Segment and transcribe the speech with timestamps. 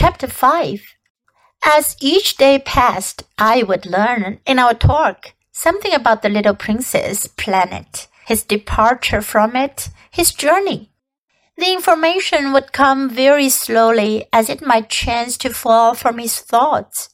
[0.00, 0.94] Chapter 5
[1.64, 7.26] As each day passed, I would learn in our talk something about the little prince's
[7.26, 10.92] planet, his departure from it, his journey.
[11.56, 17.08] The information would come very slowly as it might chance to fall from his thoughts.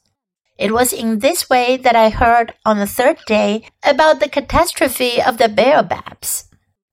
[0.58, 5.22] It was in this way that I heard on the third day about the catastrophe
[5.22, 6.50] of the baobabs.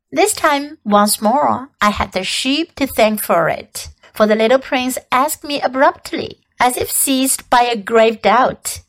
[0.09, 4.59] This time, once more, I had the sheep to thank for it for the little
[4.59, 8.81] prince asked me abruptly, as if seized by a grave doubt.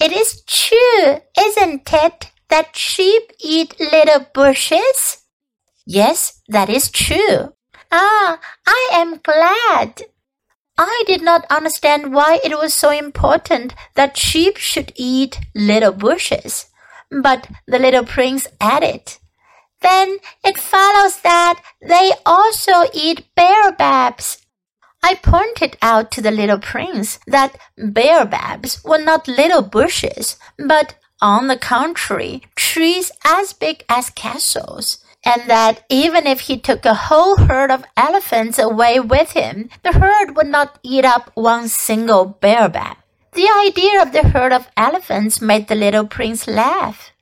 [0.00, 5.22] It is true, isn't it, that sheep eat little bushes?
[5.86, 7.54] Yes, that is true.
[7.90, 10.02] Ah, I am glad.
[10.76, 16.66] I did not understand why it was so important that sheep should eat little bushes.
[17.10, 19.16] But the little prince added,
[19.80, 24.44] Then it follows that they also eat baobabs.
[25.02, 31.48] I pointed out to the little prince that baobabs were not little bushes, but on
[31.48, 37.36] the contrary, trees as big as castles, and that even if he took a whole
[37.36, 42.96] herd of elephants away with him, the herd would not eat up one single baobab.
[43.32, 47.12] The idea of the herd of elephants made the little prince laugh.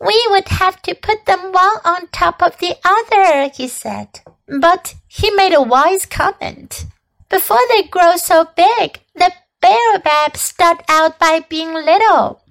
[0.00, 4.20] We would have to put them one on top of the other, he said.
[4.46, 6.86] But he made a wise comment.
[7.28, 12.42] Before they grow so big, the baobabs start out by being little.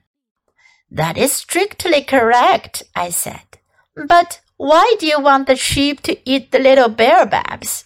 [0.91, 3.59] That is strictly correct, I said.
[3.95, 7.85] But why do you want the sheep to eat the little baobabs?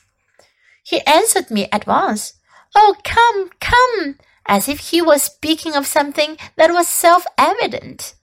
[0.84, 2.34] He answered me at once.
[2.76, 4.18] Oh, come, come,
[4.48, 8.16] as if he was speaking of something that was self-evident.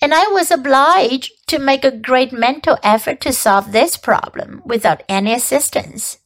[0.00, 5.02] And I was obliged to make a great mental effort to solve this problem without
[5.08, 6.18] any assistance.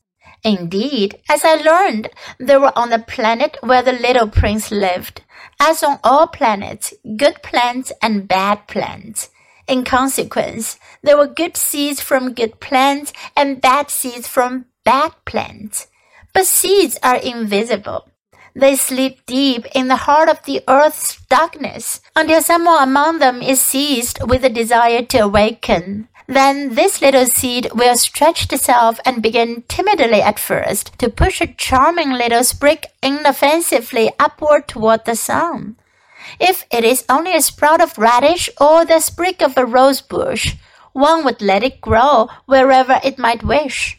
[0.43, 5.23] Indeed, as I learned, they were on the planet where the little prince lived,
[5.61, 9.31] as on all planets, good plants and bad plants.
[9.69, 15.87] In consequence, there were good seeds from good plants and bad seeds from bad plants.
[16.33, 18.09] But seeds are invisible.
[18.55, 23.61] They sleep deep in the heart of the earth's darkness until someone among them is
[23.61, 26.09] seized with a desire to awaken.
[26.31, 31.49] Then this little seed will stretch itself and begin timidly at first to push a
[31.49, 35.75] charming little sprig inoffensively upward toward the sun.
[36.39, 40.55] If it is only a sprout of radish or the sprig of a rose bush,
[40.93, 43.99] one would let it grow wherever it might wish.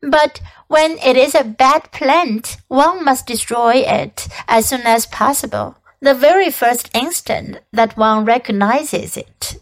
[0.00, 5.76] But when it is a bad plant, one must destroy it as soon as possible,
[6.00, 9.58] the very first instant that one recognizes it.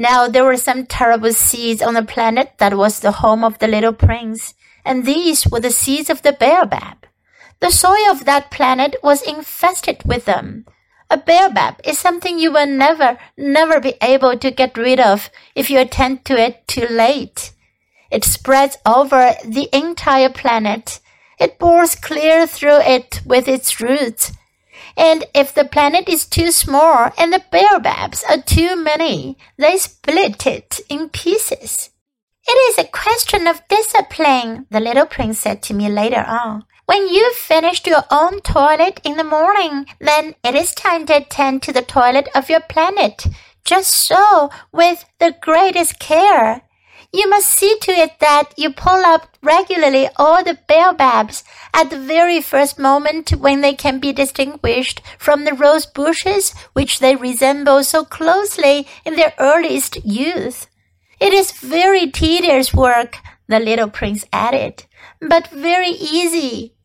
[0.00, 3.68] Now there were some terrible seeds on the planet that was the home of the
[3.68, 7.06] little prince, and these were the seeds of the baobab.
[7.60, 10.64] The soil of that planet was infested with them.
[11.10, 15.68] A baobab is something you will never, never be able to get rid of if
[15.68, 17.52] you attend to it too late.
[18.10, 21.00] It spreads over the entire planet.
[21.38, 24.32] It bores clear through it with its roots
[25.00, 30.46] and if the planet is too small and the baobabs are too many, they split
[30.46, 31.88] it in pieces.
[32.46, 36.64] It is a question of discipline, the little prince said to me later on.
[36.84, 41.62] When you've finished your own toilet in the morning, then it is time to attend
[41.62, 43.26] to the toilet of your planet.
[43.64, 46.60] Just so, with the greatest care.
[47.12, 51.42] You must see to it that you pull up regularly all the baobabs
[51.74, 57.00] at the very first moment when they can be distinguished from the rose bushes which
[57.00, 60.68] they resemble so closely in their earliest youth.
[61.18, 64.84] It is very tedious work, the little prince added,
[65.20, 66.76] but very easy.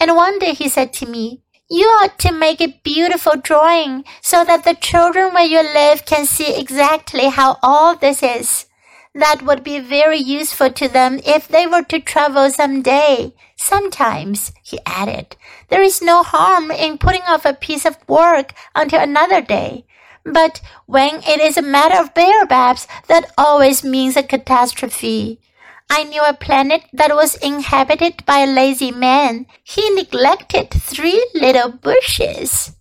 [0.00, 4.44] And one day he said to me, you ought to make a beautiful drawing so
[4.44, 8.66] that the children where you live can see exactly how all this is
[9.14, 13.34] that would be very useful to them if they were to travel some day.
[13.56, 15.36] Sometimes, he added,
[15.68, 19.84] there is no harm in putting off a piece of work until another day.
[20.24, 25.40] But when it is a matter of baobabs, that always means a catastrophe.
[25.90, 29.46] I knew a planet that was inhabited by a lazy man.
[29.62, 32.72] He neglected three little bushes.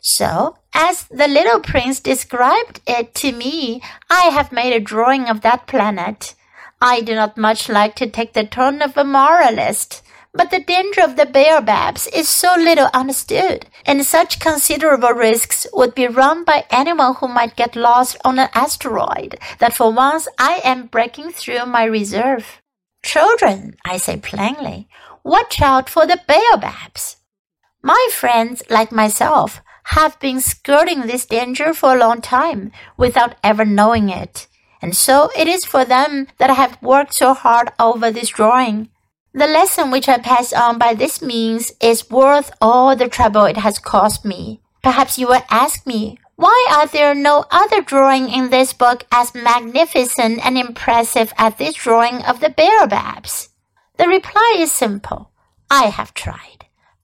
[0.00, 5.40] So, as the little prince described it to me, I have made a drawing of
[5.40, 6.34] that planet.
[6.80, 10.02] I do not much like to take the tone of a moralist,
[10.32, 15.94] but the danger of the baobabs is so little understood, and such considerable risks would
[15.94, 20.60] be run by anyone who might get lost on an asteroid, that for once I
[20.64, 22.62] am breaking through my reserve.
[23.02, 24.88] Children, I say plainly,
[25.24, 27.16] watch out for the baobabs.
[27.82, 33.64] My friends, like myself, have been skirting this danger for a long time without ever
[33.64, 34.46] knowing it.
[34.82, 38.88] And so it is for them that I have worked so hard over this drawing.
[39.32, 43.58] The lesson which I pass on by this means is worth all the trouble it
[43.58, 44.60] has cost me.
[44.82, 49.34] Perhaps you will ask me, why are there no other drawing in this book as
[49.34, 53.50] magnificent and impressive as this drawing of the baobabs?
[53.98, 55.30] The reply is simple.
[55.70, 56.59] I have tried.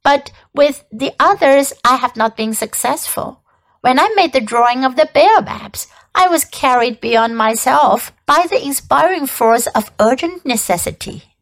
[0.06, 3.42] But with the others, I have not been successful.
[3.80, 8.64] When I made the drawing of the baobabs, I was carried beyond myself by the
[8.64, 11.34] inspiring force of urgent necessity.